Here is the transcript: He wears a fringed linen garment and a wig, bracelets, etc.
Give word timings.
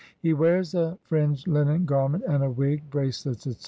He 0.19 0.33
wears 0.33 0.73
a 0.73 0.97
fringed 1.03 1.47
linen 1.47 1.85
garment 1.85 2.23
and 2.27 2.43
a 2.43 2.49
wig, 2.49 2.81
bracelets, 2.89 3.45
etc. 3.45 3.59